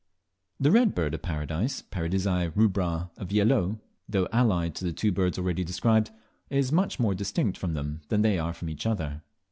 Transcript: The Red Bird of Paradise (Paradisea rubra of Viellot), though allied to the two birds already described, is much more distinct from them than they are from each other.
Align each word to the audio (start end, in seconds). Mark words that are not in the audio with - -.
The 0.59 0.71
Red 0.71 0.95
Bird 0.95 1.13
of 1.13 1.21
Paradise 1.21 1.83
(Paradisea 1.91 2.51
rubra 2.55 3.11
of 3.17 3.27
Viellot), 3.27 3.77
though 4.09 4.27
allied 4.33 4.73
to 4.77 4.83
the 4.83 4.91
two 4.93 5.11
birds 5.11 5.37
already 5.37 5.63
described, 5.63 6.09
is 6.49 6.71
much 6.71 6.99
more 6.99 7.13
distinct 7.13 7.55
from 7.55 7.75
them 7.75 8.01
than 8.07 8.23
they 8.23 8.39
are 8.39 8.51
from 8.55 8.71
each 8.71 8.87
other. 8.87 9.21